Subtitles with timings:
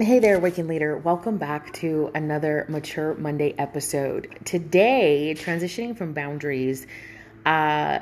[0.00, 0.96] Hey there, Waking Leader.
[0.96, 4.28] Welcome back to another Mature Monday episode.
[4.44, 6.86] Today, transitioning from boundaries.
[7.44, 7.98] Uh,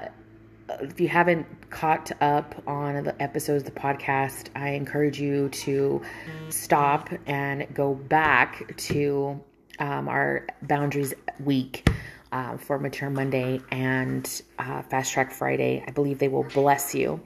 [0.69, 6.03] if you haven't caught up on the episodes of the podcast, I encourage you to
[6.51, 9.42] stop and go back to
[9.78, 11.88] um, our boundaries week
[12.31, 15.83] uh, for Mature Monday and uh, Fast Track Friday.
[15.88, 17.23] I believe they will bless you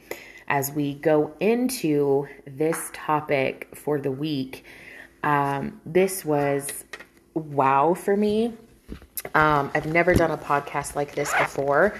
[0.50, 4.64] as we go into this topic for the week.
[5.22, 6.84] Um, this was
[7.34, 8.52] wow for me.
[9.34, 11.94] Um, I've never done a podcast like this before.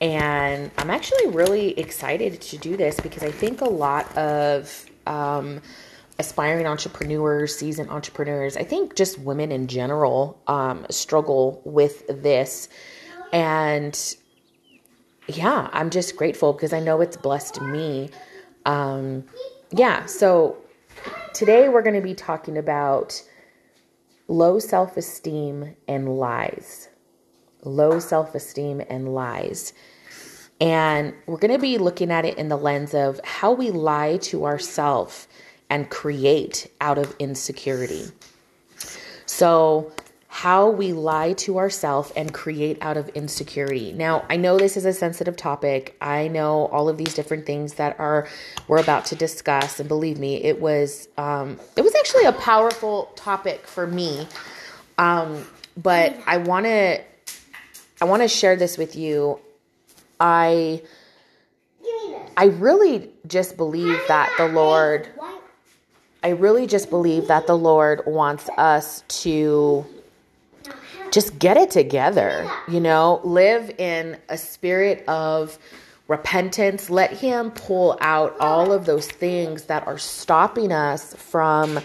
[0.00, 5.60] And I'm actually really excited to do this because I think a lot of um,
[6.20, 12.68] aspiring entrepreneurs, seasoned entrepreneurs, I think just women in general um, struggle with this.
[13.32, 13.98] And
[15.28, 18.10] yeah, I'm just grateful because I know it's blessed me.
[18.64, 19.24] Um,
[19.70, 20.56] yeah, so
[21.34, 23.22] today we're going to be talking about
[24.26, 26.88] low self esteem and lies.
[27.62, 29.72] Low self esteem and lies.
[30.60, 34.16] And we're going to be looking at it in the lens of how we lie
[34.22, 35.28] to ourselves
[35.70, 38.06] and create out of insecurity.
[39.26, 39.92] So,
[40.30, 43.92] how we lie to ourselves and create out of insecurity.
[43.92, 45.96] Now, I know this is a sensitive topic.
[46.02, 48.28] I know all of these different things that are
[48.68, 53.10] we're about to discuss, and believe me, it was um, it was actually a powerful
[53.16, 54.28] topic for me.
[54.98, 57.00] Um, but I want to
[58.00, 59.40] I want to share this with you.
[60.20, 60.82] I
[62.36, 65.08] I really just believe that the Lord
[66.22, 69.86] I really just believe that the Lord wants us to
[71.12, 75.58] just get it together, you know, live in a spirit of
[76.08, 76.90] repentance.
[76.90, 81.80] Let Him pull out all of those things that are stopping us from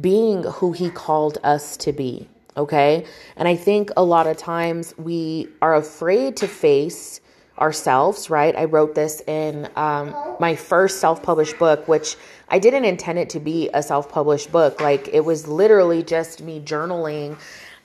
[0.00, 2.28] being who He called us to be.
[2.56, 3.04] Okay.
[3.36, 7.20] And I think a lot of times we are afraid to face
[7.58, 8.54] ourselves, right?
[8.54, 12.16] I wrote this in um, my first self published book, which
[12.48, 14.80] I didn't intend it to be a self published book.
[14.80, 17.38] Like it was literally just me journaling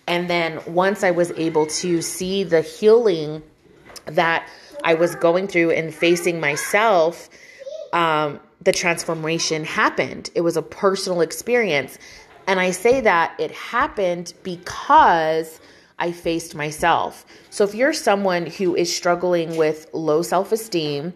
[0.07, 3.43] and then once I was able to see the healing
[4.05, 4.49] that
[4.83, 7.29] I was going through and facing myself,
[7.93, 10.29] um, the transformation happened.
[10.35, 11.97] It was a personal experience.
[12.47, 15.59] And I say that it happened because
[15.99, 17.25] I faced myself.
[17.51, 21.13] So if you're someone who is struggling with low self esteem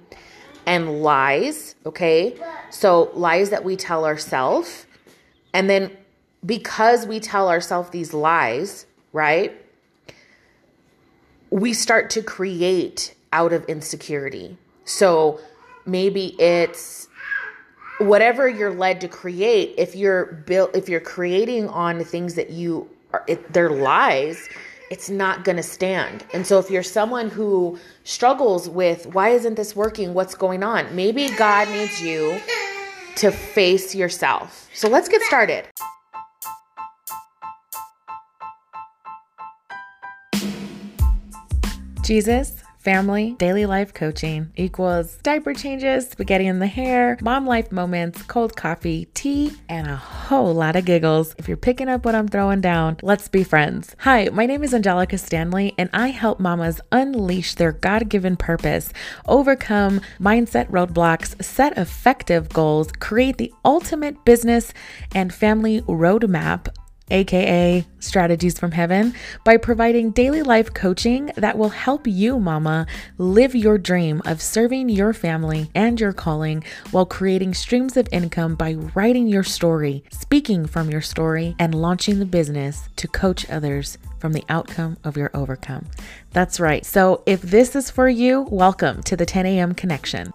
[0.66, 2.38] and lies, okay?
[2.70, 4.86] So lies that we tell ourselves,
[5.54, 5.96] and then
[6.46, 9.54] because we tell ourselves these lies, right?
[11.50, 14.58] We start to create out of insecurity.
[14.84, 15.40] So
[15.86, 17.08] maybe it's
[18.00, 22.90] whatever you're led to create if you're built if you're creating on things that you
[23.14, 24.50] are they're lies
[24.92, 29.56] it's not going to stand and so if you're someone who struggles with why isn't
[29.56, 32.38] this working what's going on maybe god needs you
[33.16, 35.66] to face yourself so let's get started
[42.06, 48.22] Jesus, family, daily life coaching equals diaper changes, spaghetti in the hair, mom life moments,
[48.22, 51.34] cold coffee, tea, and a whole lot of giggles.
[51.40, 53.96] If you're picking up what I'm throwing down, let's be friends.
[54.02, 58.94] Hi, my name is Angelica Stanley, and I help mamas unleash their God given purpose,
[59.28, 64.76] overcome mindset roadblocks, set effective goals, create the ultimate business
[65.16, 66.68] and family roadmap
[67.10, 72.86] aka Strategies from Heaven, by providing daily life coaching that will help you, mama,
[73.18, 78.56] live your dream of serving your family and your calling while creating streams of income
[78.56, 83.98] by writing your story, speaking from your story, and launching the business to coach others
[84.20, 85.86] from the outcome of your overcome.
[86.32, 86.86] That's right.
[86.86, 89.74] So if this is for you, welcome to the 10 a.m.
[89.74, 90.32] connection.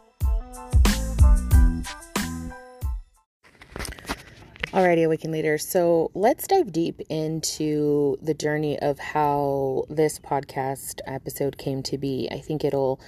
[4.72, 5.66] Alrighty, Awaken Leaders.
[5.66, 12.28] So let's dive deep into the journey of how this podcast episode came to be.
[12.30, 13.00] I think it'll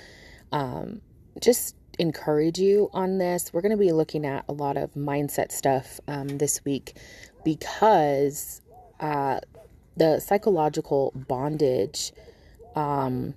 [0.51, 1.03] um,
[1.41, 3.53] just encourage you on this.
[3.53, 6.97] We're going to be looking at a lot of mindset stuff um, this week
[7.45, 8.61] because
[8.99, 9.39] uh,
[9.97, 12.11] the psychological bondage
[12.75, 13.35] um,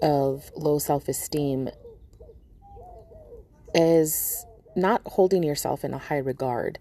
[0.00, 1.68] of low self esteem
[3.74, 6.78] is not holding yourself in a high regard.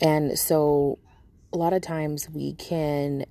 [0.00, 0.98] And so
[1.52, 3.24] a lot of times we can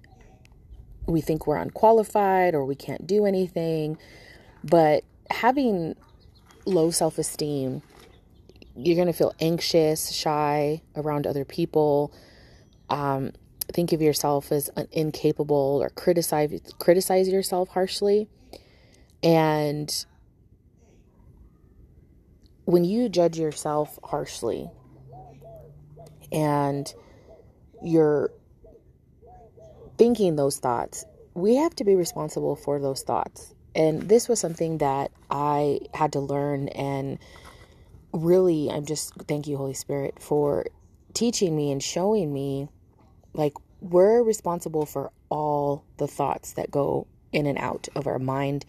[1.08, 3.98] we think we're unqualified or we can't do anything,
[4.64, 5.96] but having
[6.66, 7.82] low self-esteem,
[8.76, 12.14] you're going to feel anxious, shy around other people.
[12.90, 13.32] um,
[13.72, 18.28] think of yourself as incapable or criticize criticize yourself harshly
[19.22, 20.06] and
[22.66, 24.70] when you judge yourself harshly
[26.32, 26.94] and
[27.84, 28.32] you're
[29.98, 34.80] thinking those thoughts we have to be responsible for those thoughts and this was something
[34.80, 37.20] that i had to learn and
[38.14, 40.66] really i'm just thank you holy spirit for
[41.14, 42.68] teaching me and showing me
[43.34, 48.66] like, we're responsible for all the thoughts that go in and out of our mind.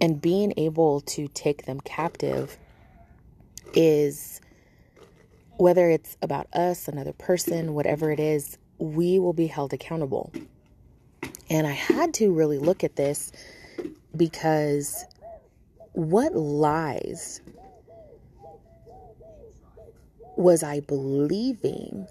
[0.00, 2.58] And being able to take them captive
[3.74, 4.40] is
[5.56, 10.32] whether it's about us, another person, whatever it is, we will be held accountable.
[11.48, 13.32] And I had to really look at this
[14.16, 15.04] because
[15.92, 17.40] what lies
[20.36, 22.06] was I believing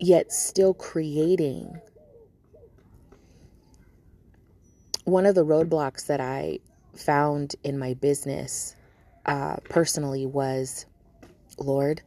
[0.00, 1.80] yet still creating.
[5.04, 6.60] One of the roadblocks that I
[6.96, 8.76] found in my business
[9.26, 10.86] uh, personally was
[11.58, 12.02] Lord,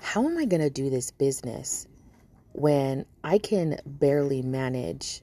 [0.00, 1.86] how am I going to do this business
[2.52, 5.22] when I can barely manage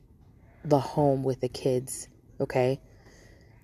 [0.64, 2.08] the home with the kids?
[2.40, 2.80] Okay.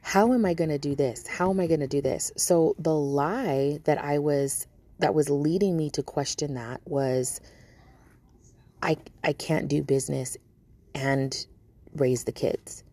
[0.02, 1.28] How am I going to do this?
[1.28, 2.32] How am I going to do this?
[2.38, 4.66] So the lie that I was,
[5.00, 7.42] that was leading me to question that was,
[8.82, 10.38] I I can't do business
[10.96, 11.36] and
[11.96, 12.84] raise the kids.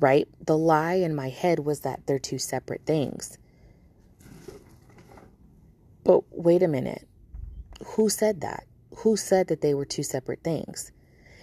[0.00, 0.28] Right?
[0.44, 3.38] The lie in my head was that they're two separate things.
[6.08, 7.06] But wait a minute.
[7.84, 8.64] Who said that?
[9.00, 10.90] Who said that they were two separate things?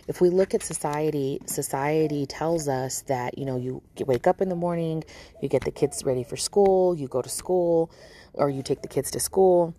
[0.07, 4.49] If we look at society, society tells us that, you know, you wake up in
[4.49, 5.03] the morning,
[5.39, 7.91] you get the kids ready for school, you go to school,
[8.33, 9.75] or you take the kids to school,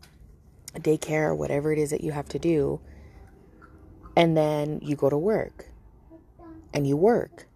[0.74, 2.80] daycare, whatever it is that you have to do
[4.14, 5.66] and then you go to work
[6.72, 7.48] and you work.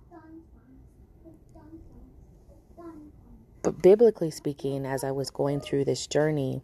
[3.63, 6.63] But biblically speaking, as I was going through this journey,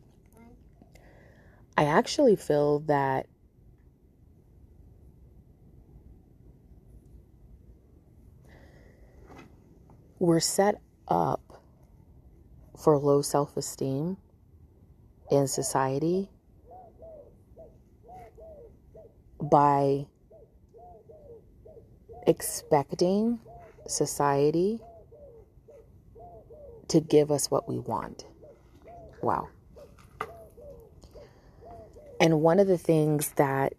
[1.79, 3.27] I actually feel that
[10.19, 11.63] we're set up
[12.79, 14.17] for low self esteem
[15.31, 16.31] in society
[19.41, 20.07] by
[22.27, 23.39] expecting
[23.87, 24.81] society
[26.89, 28.25] to give us what we want.
[29.23, 29.49] Wow.
[32.21, 33.75] And one of the things that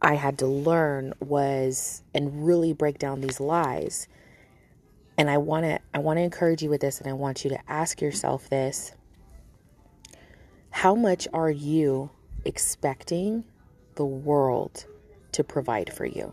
[0.00, 4.08] I had to learn was and really break down these lies.
[5.18, 7.50] And I want to I want to encourage you with this and I want you
[7.50, 8.92] to ask yourself this.
[10.70, 12.10] How much are you
[12.44, 13.44] expecting
[13.94, 14.86] the world
[15.32, 16.32] to provide for you?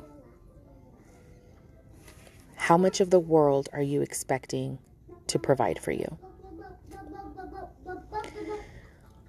[2.55, 4.79] How much of the world are you expecting
[5.27, 6.17] to provide for you?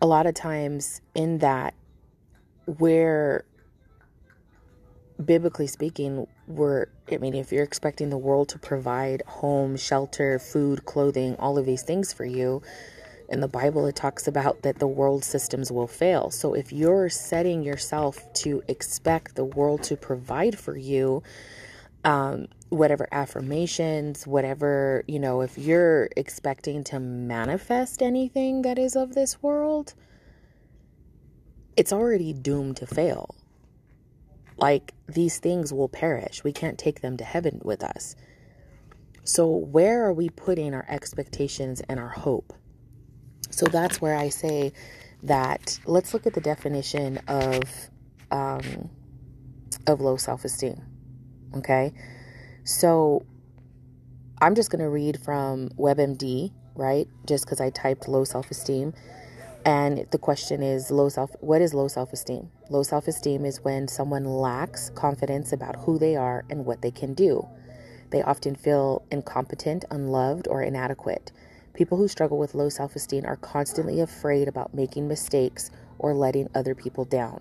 [0.02, 1.75] A lot of times, in that,
[2.66, 3.44] where
[5.24, 10.84] biblically speaking, we're, I mean, if you're expecting the world to provide home, shelter, food,
[10.84, 12.62] clothing, all of these things for you,
[13.28, 16.30] in the Bible, it talks about that the world systems will fail.
[16.30, 21.22] So if you're setting yourself to expect the world to provide for you,
[22.05, 29.14] um, whatever affirmations, whatever, you know, if you're expecting to manifest anything that is of
[29.14, 29.94] this world,
[31.77, 33.34] it's already doomed to fail.
[34.56, 36.44] Like these things will perish.
[36.44, 38.15] We can't take them to heaven with us.
[39.24, 42.53] So, where are we putting our expectations and our hope?
[43.50, 44.72] So that's where I say
[45.22, 47.62] that let's look at the definition of
[48.31, 48.91] um,
[49.86, 50.81] of low self esteem.
[51.56, 51.93] Okay,
[52.65, 53.24] so
[54.41, 57.08] I'm just going to read from WebMD, right?
[57.27, 58.94] Just because I typed low self esteem.
[59.64, 62.50] And the question is low self what is low self-esteem?
[62.70, 67.14] Low self-esteem is when someone lacks confidence about who they are and what they can
[67.14, 67.46] do.
[68.10, 71.31] They often feel incompetent, unloved, or inadequate.
[71.74, 76.48] People who struggle with low self esteem are constantly afraid about making mistakes or letting
[76.55, 77.40] other people down.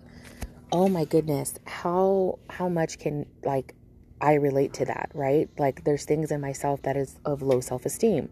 [0.71, 3.75] Oh my goodness, how how much can like
[4.21, 5.49] I relate to that, right?
[5.57, 8.29] Like there's things in myself that is of low self-esteem.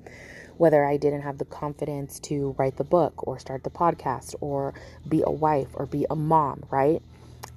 [0.58, 4.74] Whether I didn't have the confidence to write the book or start the podcast or
[5.08, 7.02] be a wife or be a mom, right?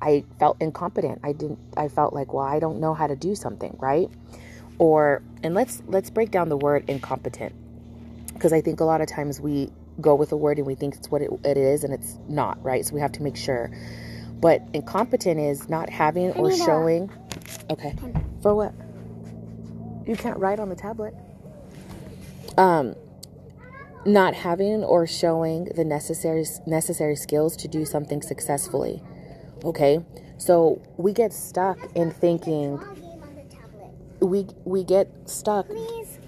[0.02, 1.20] I felt incompetent.
[1.24, 4.08] I didn't I felt like, well, I don't know how to do something, right?
[4.78, 7.54] Or and let's let's break down the word incompetent
[8.32, 10.94] because I think a lot of times we go with a word and we think
[10.96, 12.84] it's what it, it is and it's not, right?
[12.84, 13.70] So we have to make sure.
[14.40, 17.10] But incompetent is not having or showing.
[17.68, 17.94] Okay.
[18.40, 18.72] For what?
[20.06, 21.14] You can't write on the tablet.
[22.56, 22.94] Um,
[24.06, 29.02] not having or showing the necessary necessary skills to do something successfully.
[29.64, 30.04] Okay?
[30.38, 32.80] So we get stuck in thinking
[34.20, 36.18] we we get stuck Please.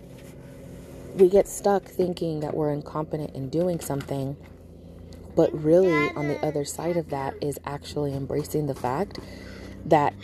[1.14, 4.36] we get stuck thinking that we're incompetent in doing something
[5.34, 9.18] but really on the other side of that is actually embracing the fact
[9.84, 10.14] that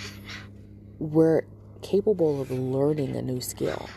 [0.99, 1.43] we're
[1.83, 3.89] capable of learning a new skill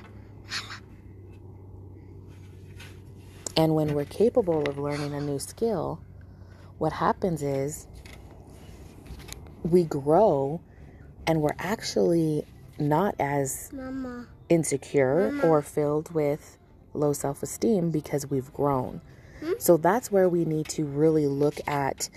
[3.57, 5.99] and when we're capable of learning a new skill
[6.77, 7.87] what happens is
[9.63, 10.61] we grow
[11.27, 12.45] and we're actually
[12.79, 14.27] not as Mama.
[14.49, 15.47] insecure Mama.
[15.47, 16.57] or filled with
[16.93, 19.01] low self esteem because we've grown.
[19.39, 19.53] Hmm?
[19.59, 22.09] So that's where we need to really look at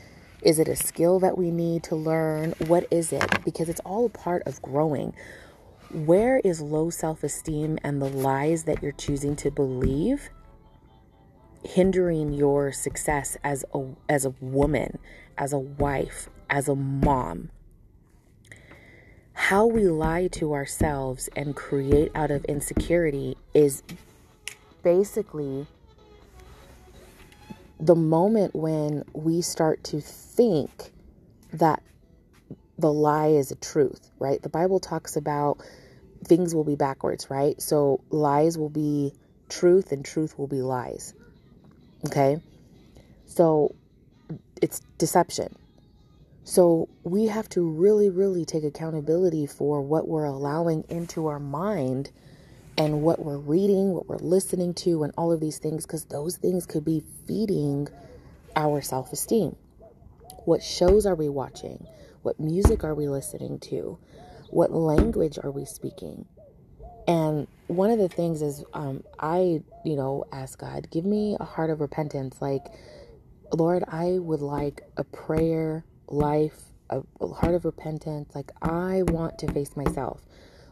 [0.43, 2.55] is it a skill that we need to learn?
[2.67, 3.45] What is it?
[3.45, 5.14] Because it's all a part of growing.
[5.91, 10.31] Where is low self esteem and the lies that you're choosing to believe
[11.64, 14.99] hindering your success as a, as a woman,
[15.38, 17.50] as a wife, as a mom?
[19.35, 23.83] how we lie to ourselves and create out of insecurity is
[24.83, 25.66] basically
[27.80, 30.92] the moment when we start to think
[31.52, 31.83] that
[32.78, 34.40] the lie is a truth, right?
[34.40, 35.59] The Bible talks about
[36.25, 37.61] things will be backwards, right?
[37.61, 39.12] So lies will be
[39.49, 41.12] truth and truth will be lies.
[42.06, 42.40] Okay?
[43.26, 43.75] So
[44.61, 45.56] it's deception.
[46.44, 52.11] So we have to really, really take accountability for what we're allowing into our mind
[52.76, 56.37] and what we're reading, what we're listening to, and all of these things, because those
[56.37, 57.88] things could be feeding
[58.56, 59.56] our self esteem.
[60.44, 61.87] What shows are we watching?
[62.23, 63.99] What music are we listening to?
[64.50, 66.26] What language are we speaking?
[67.06, 71.44] And one of the things is, um, I, you know, ask God, give me a
[71.44, 72.40] heart of repentance.
[72.40, 72.66] Like,
[73.52, 78.34] Lord, I would like a prayer life, a, a heart of repentance.
[78.34, 80.23] Like, I want to face myself.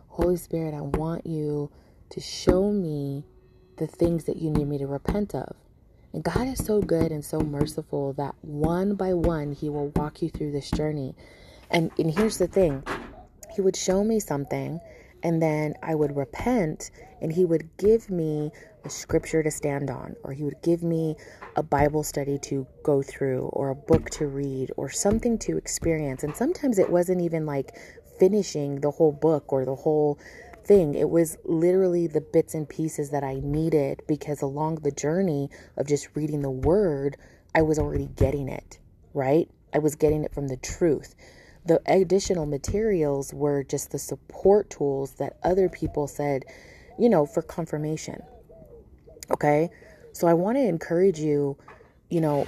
[0.08, 1.70] Holy Spirit, I want you
[2.10, 3.24] to show me
[3.78, 5.56] the things that you need me to repent of.
[6.12, 10.20] And God is so good and so merciful that one by one, He will walk
[10.20, 11.14] you through this journey.
[11.70, 12.82] And, and here's the thing
[13.54, 14.80] He would show me something,
[15.23, 18.50] and then I would repent, and He would give me
[18.85, 21.17] a scripture to stand on, or He would give me
[21.57, 26.25] a Bible study to go through, or a book to read, or something to experience.
[26.25, 27.76] And sometimes it wasn't even like
[28.19, 30.19] finishing the whole book or the whole
[30.64, 30.95] thing.
[30.95, 35.87] It was literally the bits and pieces that I needed because along the journey of
[35.87, 37.17] just reading the word,
[37.55, 38.79] I was already getting it,
[39.14, 39.50] right?
[39.75, 41.14] I was getting it from the truth.
[41.64, 46.45] The additional materials were just the support tools that other people said,
[46.99, 48.21] you know, for confirmation.
[49.31, 49.71] Okay.
[50.12, 51.57] So I want to encourage you,
[52.11, 52.47] you know,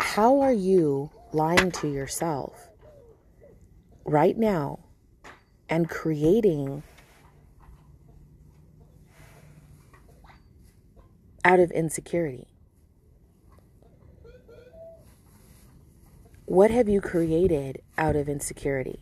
[0.00, 2.68] how are you lying to yourself
[4.04, 4.80] right now
[5.68, 6.82] and creating
[11.44, 12.46] out of insecurity?
[16.46, 19.00] What have you created out of insecurity?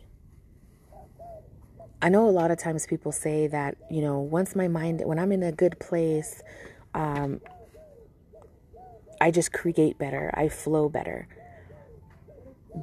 [2.01, 5.19] I know a lot of times people say that, you know, once my mind, when
[5.19, 6.41] I'm in a good place,
[6.93, 7.41] um,
[9.19, 11.27] I just create better, I flow better.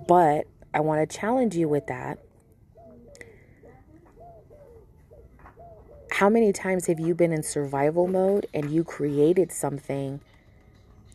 [0.06, 2.18] But I want to challenge you with that.
[6.10, 10.20] How many times have you been in survival mode and you created something?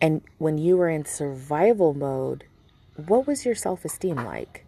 [0.01, 2.45] And when you were in survival mode,
[2.95, 4.65] what was your self esteem like?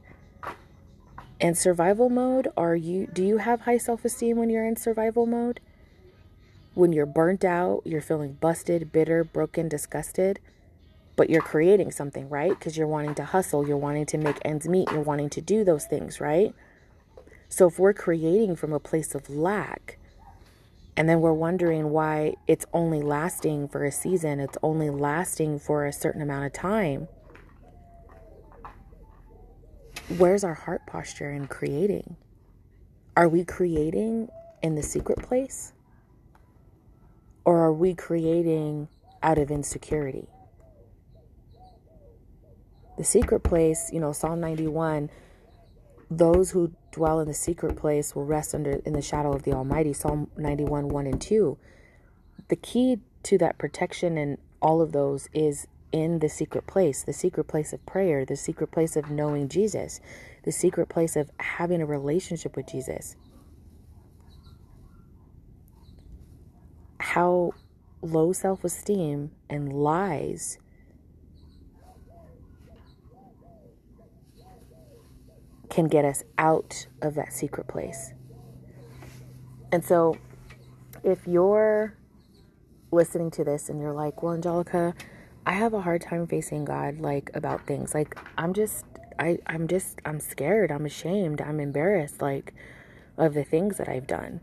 [1.40, 5.60] In survival mode, are you do you have high self-esteem when you're in survival mode?
[6.74, 10.40] When you're burnt out, you're feeling busted, bitter, broken, disgusted,
[11.16, 12.50] but you're creating something, right?
[12.50, 15.64] Because you're wanting to hustle, you're wanting to make ends meet, you're wanting to do
[15.64, 16.54] those things, right?
[17.50, 19.98] So if we're creating from a place of lack,
[20.96, 25.86] and then we're wondering why it's only lasting for a season, it's only lasting for
[25.86, 27.08] a certain amount of time
[30.10, 32.16] where's our heart posture in creating?
[33.16, 34.30] Are we creating
[34.62, 35.74] in the secret place?
[37.44, 38.88] Or are we creating
[39.22, 40.28] out of insecurity?
[42.98, 45.10] The secret place, you know, Psalm 91,
[46.10, 49.54] those who dwell in the secret place will rest under in the shadow of the
[49.54, 51.58] Almighty, Psalm 91, 1 and 2.
[52.48, 57.14] The key to that protection and all of those is in the secret place, the
[57.14, 60.00] secret place of prayer, the secret place of knowing Jesus,
[60.44, 63.16] the secret place of having a relationship with Jesus.
[67.00, 67.54] How
[68.02, 70.58] low self esteem and lies
[75.70, 78.14] can get us out of that secret place.
[79.72, 80.18] And so,
[81.04, 81.96] if you're
[82.92, 84.96] listening to this and you're like, well, Angelica,
[85.48, 87.94] I have a hard time facing God like about things.
[87.94, 88.84] Like I'm just
[89.18, 92.54] I I'm just I'm scared, I'm ashamed, I'm embarrassed like
[93.18, 94.42] of the things that I've done.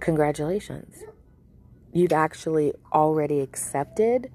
[0.00, 1.02] Congratulations.
[1.94, 4.30] You've actually already accepted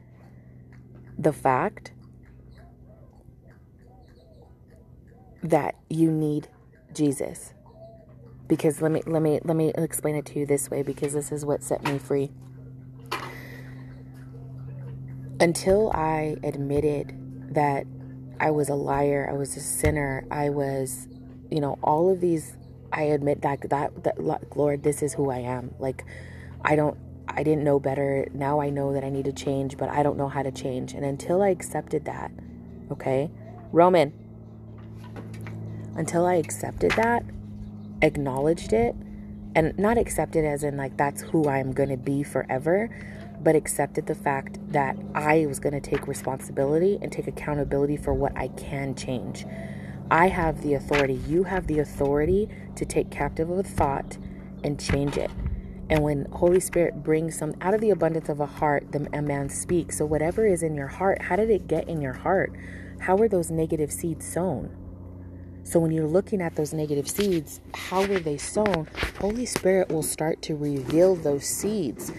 [1.15, 1.91] the fact
[5.44, 6.48] that you need
[6.91, 7.53] Jesus
[8.50, 11.32] because let me let me let me explain it to you this way because this
[11.32, 12.32] is what set me free.
[15.39, 17.15] Until i admitted
[17.53, 17.86] that
[18.41, 21.08] i was a liar i was a sinner i was
[21.50, 22.58] you know all of these
[22.91, 24.20] i admit that that, that
[24.56, 25.74] lord this is who i am.
[25.79, 26.03] Like
[26.65, 28.27] i don't i didn't know better.
[28.34, 30.94] Now i know that i need to change but i don't know how to change.
[30.94, 32.32] And until i accepted that
[32.91, 33.29] okay?
[33.72, 34.12] Roman
[35.96, 37.24] until i accepted that
[38.01, 38.96] acknowledged it
[39.56, 42.89] and not accepted as in like that's who I'm going to be forever,
[43.41, 48.13] but accepted the fact that I was going to take responsibility and take accountability for
[48.13, 49.46] what I can change.
[50.12, 54.18] I have the authority, you have the authority to take captive a thought
[54.63, 55.32] and change it.
[55.89, 59.22] And when Holy Spirit brings some out of the abundance of a heart, the a
[59.22, 59.98] man speaks.
[59.98, 62.53] So whatever is in your heart, how did it get in your heart?
[63.00, 64.75] How were those negative seeds sown?
[65.69, 68.88] So when you're looking at those negative seeds, how were they sown?
[69.19, 72.11] Holy Spirit will start to reveal those seeds.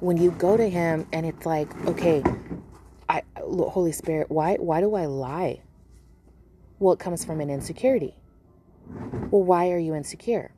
[0.00, 2.24] When you go to him and it's like, okay,
[3.10, 5.60] I Holy Spirit, why why do I lie?
[6.78, 8.16] Well, it comes from an insecurity.
[9.30, 10.50] Well, why are you insecure?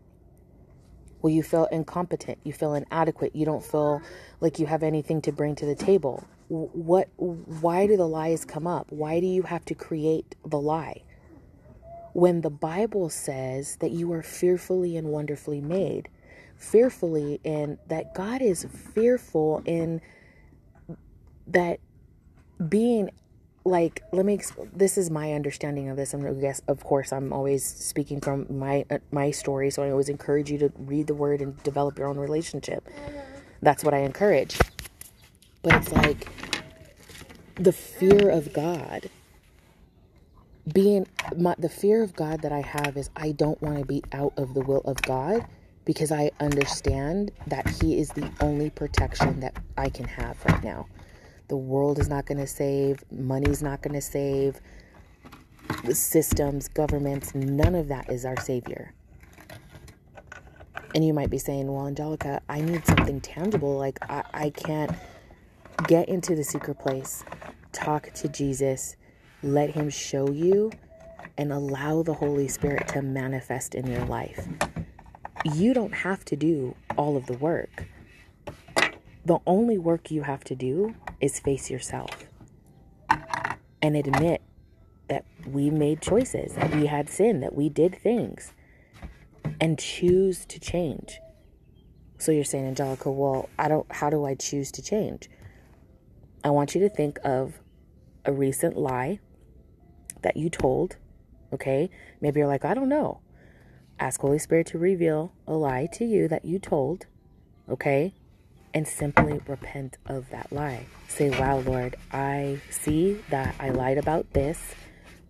[1.20, 4.00] Well, you feel incompetent, you feel inadequate, you don't feel
[4.40, 6.22] like you have anything to bring to the table.
[6.46, 8.86] What why do the lies come up?
[8.92, 11.02] Why do you have to create the lie?
[12.14, 16.08] When the Bible says that you are fearfully and wonderfully made,
[16.56, 20.00] fearfully and that God is fearful in
[21.48, 21.80] that
[22.68, 23.10] being
[23.64, 24.38] like let me
[24.72, 28.46] this is my understanding of this and i'm guess of course i'm always speaking from
[28.58, 31.98] my uh, my story so i always encourage you to read the word and develop
[31.98, 32.86] your own relationship.
[33.62, 34.58] That's what i encourage.
[35.62, 36.28] But it's like
[37.56, 39.08] the fear of god
[40.72, 44.02] being my, the fear of God that I have is I don't want to be
[44.12, 45.46] out of the will of God
[45.84, 50.86] because I understand that He is the only protection that I can have right now.
[51.48, 54.60] The world is not going to save, money's not going to save,
[55.92, 58.94] systems, governments, none of that is our Savior.
[60.94, 63.76] And you might be saying, Well, Angelica, I need something tangible.
[63.76, 64.92] Like, I, I can't
[65.86, 67.24] get into the secret place,
[67.72, 68.96] talk to Jesus
[69.44, 70.72] let Him show you
[71.36, 74.46] and allow the Holy Spirit to manifest in your life.
[75.54, 77.84] You don't have to do all of the work.
[79.24, 82.10] The only work you have to do is face yourself
[83.82, 84.42] and admit
[85.08, 88.52] that we made choices, that we had sin, that we did things,
[89.60, 91.20] and choose to change.
[92.18, 95.28] So you're saying, Angelica, well, I don't, how do I choose to change?
[96.42, 97.60] I want you to think of
[98.24, 99.20] a recent lie
[100.24, 100.96] that you told.
[101.52, 101.88] Okay?
[102.20, 103.20] Maybe you're like, I don't know.
[104.00, 107.06] Ask Holy Spirit to reveal a lie to you that you told.
[107.68, 108.14] Okay?
[108.74, 110.86] And simply repent of that lie.
[111.06, 114.74] Say, Wow, Lord, I see that I lied about this.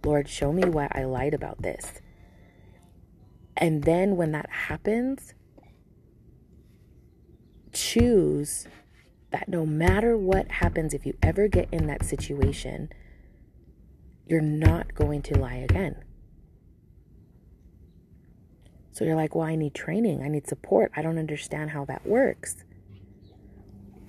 [0.02, 2.00] Lord, show me why I lied about this.
[3.56, 5.34] And then when that happens,
[7.72, 8.66] choose
[9.30, 12.88] that no matter what happens, if you ever get in that situation,
[14.26, 15.96] you're not going to lie again.
[18.92, 20.92] So you're like, well, I need training, I need support.
[20.96, 22.64] I don't understand how that works.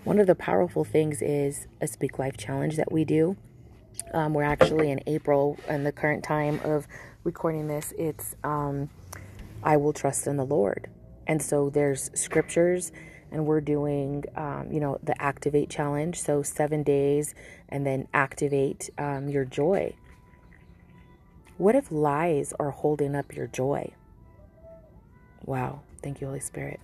[0.04, 3.36] One of the powerful things is a Speak Life challenge that we do.
[4.14, 6.86] Um, we're actually in April, and the current time of
[7.24, 8.90] recording this, it's um,
[9.64, 10.88] I will trust in the Lord.
[11.26, 12.92] And so there's scriptures,
[13.32, 16.22] and we're doing, um, you know, the Activate challenge.
[16.22, 17.34] So seven days,
[17.68, 19.96] and then activate um, your joy.
[21.58, 23.94] What if lies are holding up your joy?
[25.46, 25.82] Wow.
[26.02, 26.80] Thank you, Holy Spirit.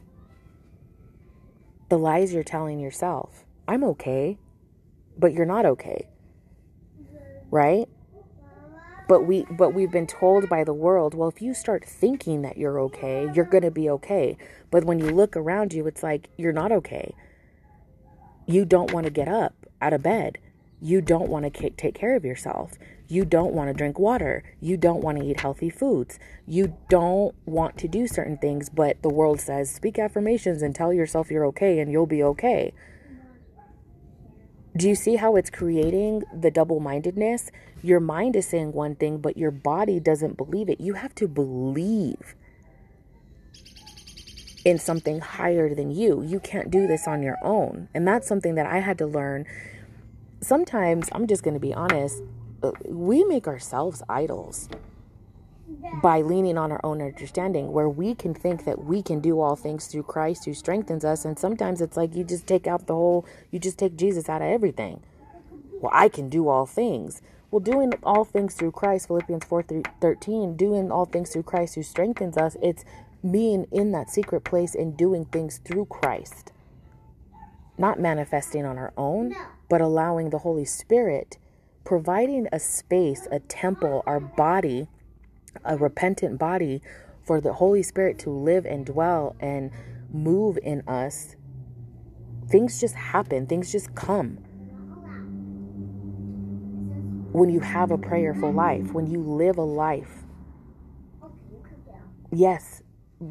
[1.90, 3.44] The lies you're telling yourself.
[3.68, 4.38] I'm okay,
[5.18, 6.08] but you're not okay.
[7.50, 7.90] Right?
[9.10, 12.58] But we but we've been told by the world, well, if you start thinking that
[12.58, 14.38] you're okay, you're going to be okay.
[14.70, 17.14] But when you look around you, it's like you're not okay.
[18.46, 20.38] You don't want to get up out of bed.
[20.80, 22.72] You don't want to take care of yourself.
[23.12, 24.42] You don't want to drink water.
[24.62, 26.18] You don't want to eat healthy foods.
[26.48, 30.94] You don't want to do certain things, but the world says speak affirmations and tell
[30.94, 32.74] yourself you're okay and you'll be okay.
[34.78, 37.52] Do you see how it's creating the double mindedness?
[37.84, 40.80] Your mind is saying one thing, but your body doesn't believe it.
[40.80, 42.34] You have to believe
[44.64, 46.24] in something higher than you.
[46.24, 47.90] You can't do this on your own.
[47.94, 49.46] And that's something that I had to learn.
[50.40, 52.24] Sometimes, I'm just going to be honest,
[52.86, 54.70] we make ourselves idols
[56.02, 59.56] by leaning on our own understanding, where we can think that we can do all
[59.56, 61.26] things through Christ who strengthens us.
[61.26, 64.42] And sometimes it's like you just take out the whole, you just take Jesus out
[64.42, 65.02] of everything.
[65.82, 67.22] Well, I can do all things.
[67.50, 69.66] Well, doing all things through Christ, Philippians 4
[70.00, 72.86] 13, doing all things through Christ who strengthens us, it's
[73.30, 76.54] being in that secret place and doing things through Christ.
[77.78, 79.36] Not manifesting on our own,
[79.70, 81.38] but allowing the Holy Spirit
[81.84, 84.88] providing a space, a temple, our body,
[85.66, 86.82] a repentant body
[87.24, 89.72] for the Holy Spirit to live and dwell and
[90.12, 91.36] move in us,
[92.50, 94.38] things just happen, things just come.
[97.32, 100.24] When you have a prayerful life, when you live a life,
[102.32, 102.84] yes,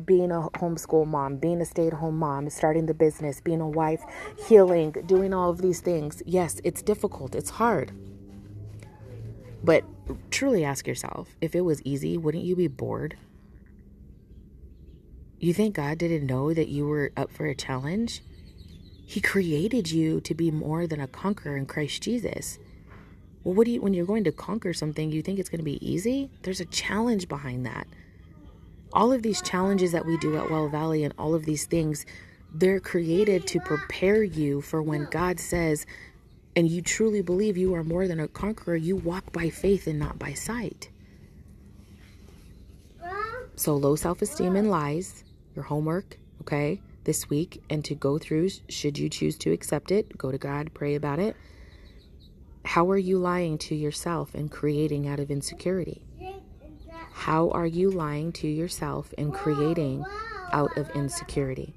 [0.05, 3.69] being a homeschool mom, being a stay at home mom, starting the business, being a
[3.69, 4.03] wife,
[4.47, 7.93] healing, doing all of these things, yes, it's difficult, it's hard.
[9.63, 9.85] But
[10.31, 13.17] truly ask yourself if it was easy, wouldn't you be bored?
[15.39, 18.23] You think God didn't know that you were up for a challenge?
[19.07, 22.59] He created you to be more than a conqueror in Christ Jesus.
[23.43, 25.65] Well, what do you when you're going to conquer something, you think it's going to
[25.65, 26.31] be easy?
[26.43, 27.87] There's a challenge behind that.
[28.93, 32.05] All of these challenges that we do at Well Valley and all of these things,
[32.53, 35.87] they're created to prepare you for when God says,
[36.57, 39.99] and you truly believe you are more than a conqueror, you walk by faith and
[39.99, 40.91] not by sight.
[43.57, 45.23] So, low self esteem and lies,
[45.55, 50.17] your homework, okay, this week, and to go through, should you choose to accept it,
[50.17, 51.37] go to God, pray about it.
[52.65, 56.03] How are you lying to yourself and creating out of insecurity?
[57.13, 60.05] How are you lying to yourself and creating
[60.53, 61.75] out of insecurity?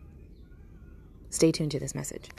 [1.29, 2.29] Stay tuned to this message.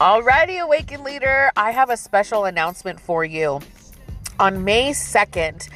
[0.00, 3.60] Alrighty, Awakened Leader, I have a special announcement for you.
[4.38, 5.68] On May 2nd,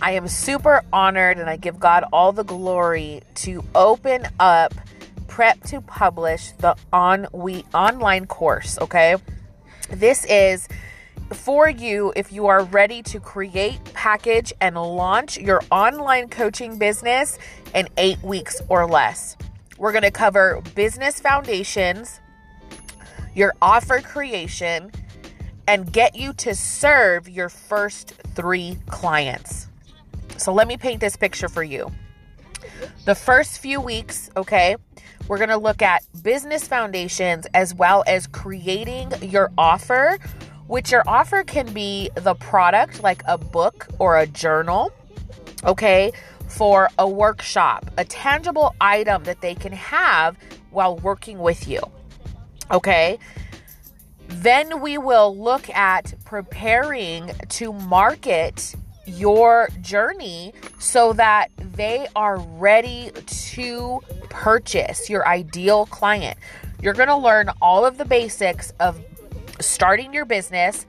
[0.00, 4.72] I am super honored and I give God all the glory to open up
[5.26, 9.16] Prep to Publish the on we online course, okay?
[9.90, 10.68] This is
[11.32, 17.36] for you if you are ready to create, package, and launch your online coaching business
[17.74, 19.36] in eight weeks or less.
[19.76, 22.20] We're going to cover business foundations
[23.34, 24.90] your offer creation,
[25.68, 29.68] and get you to serve your first three clients.
[30.36, 31.90] So let me paint this picture for you.
[33.04, 34.76] The first few weeks, okay,
[35.28, 40.18] we're going to look at business foundations as well as creating your offer,
[40.66, 44.92] which your offer can be the product like a book or a journal,
[45.64, 46.12] okay,
[46.48, 50.36] for a workshop, a tangible item that they can have
[50.70, 51.80] while working with you.
[52.72, 53.18] Okay.
[54.28, 63.10] Then we will look at preparing to market your journey so that they are ready
[63.26, 66.38] to purchase your ideal client.
[66.80, 69.04] You're going to learn all of the basics of
[69.60, 70.86] starting your business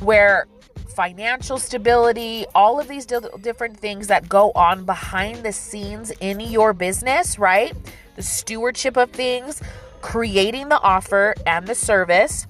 [0.00, 0.46] where
[0.94, 6.72] financial stability, all of these different things that go on behind the scenes in your
[6.72, 7.74] business, right?
[8.16, 9.62] The stewardship of things,
[10.00, 12.46] creating the offer and the service,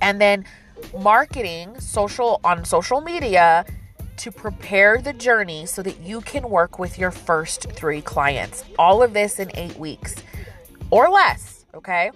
[0.00, 0.44] and then
[0.98, 3.64] marketing social on social media
[4.16, 8.64] to prepare the journey so that you can work with your first three clients.
[8.78, 10.14] All of this in eight weeks
[10.90, 12.10] or less, okay?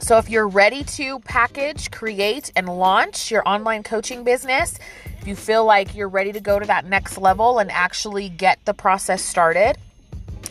[0.00, 4.78] So if you're ready to package, create, and launch your online coaching business,
[5.20, 8.64] if you feel like you're ready to go to that next level and actually get
[8.64, 9.76] the process started,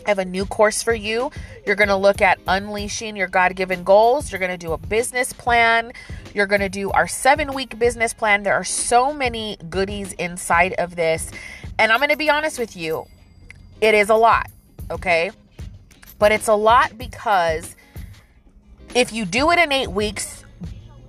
[0.08, 1.30] I have a new course for you.
[1.66, 4.32] You're going to look at unleashing your God given goals.
[4.32, 5.92] You're going to do a business plan.
[6.32, 8.42] You're going to do our seven week business plan.
[8.42, 11.30] There are so many goodies inside of this.
[11.78, 13.06] And I'm going to be honest with you,
[13.82, 14.50] it is a lot,
[14.90, 15.30] okay?
[16.18, 17.76] But it's a lot because
[18.94, 20.42] if you do it in eight weeks,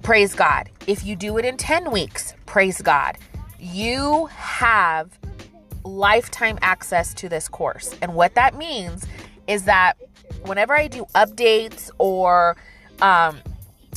[0.01, 0.69] praise God.
[0.88, 3.17] If you do it in 10 weeks, praise God.
[3.62, 5.17] You have
[5.83, 7.95] lifetime access to this course.
[8.01, 9.05] And what that means
[9.47, 9.93] is that
[10.43, 12.55] whenever I do updates or
[13.01, 13.39] um,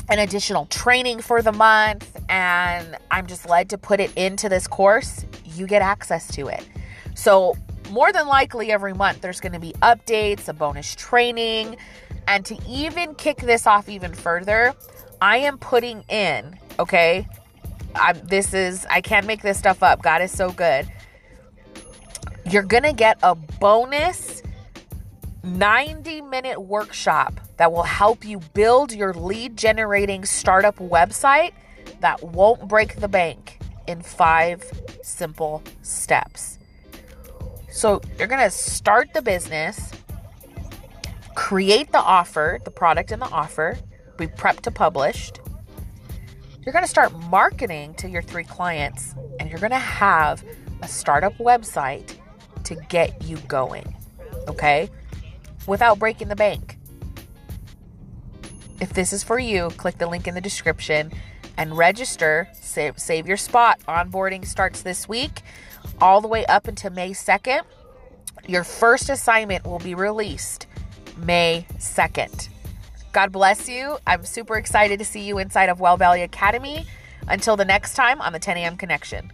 [0.08, 4.66] an additional training for the month and I'm just led to put it into this
[4.66, 6.66] course, you get access to it.
[7.14, 7.56] So,
[7.90, 11.76] more than likely, every month there's going to be updates, a bonus training.
[12.26, 14.74] And to even kick this off even further,
[15.20, 17.28] I am putting in, okay?
[17.94, 20.02] I'm, this is, I can't make this stuff up.
[20.02, 20.88] God is so good.
[22.52, 24.42] You're going to get a bonus
[25.42, 31.52] 90 minute workshop that will help you build your lead generating startup website
[32.00, 34.62] that won't break the bank in five
[35.02, 36.58] simple steps.
[37.70, 39.90] So, you're going to start the business,
[41.34, 43.78] create the offer, the product and the offer,
[44.18, 45.40] be prepped to published.
[46.60, 50.44] You're going to start marketing to your three clients, and you're going to have
[50.82, 52.18] a startup website
[52.62, 53.94] to get you going.
[54.48, 54.88] Okay?
[55.66, 56.79] without breaking the bank.
[58.81, 61.12] If this is for you, click the link in the description
[61.57, 62.48] and register.
[62.53, 63.81] Save, save your spot.
[63.87, 65.42] Onboarding starts this week
[66.01, 67.62] all the way up until May 2nd.
[68.46, 70.66] Your first assignment will be released
[71.16, 72.48] May 2nd.
[73.12, 73.98] God bless you.
[74.07, 76.87] I'm super excited to see you inside of Well Valley Academy.
[77.29, 78.77] Until the next time on the 10 a.m.
[78.77, 79.31] Connection.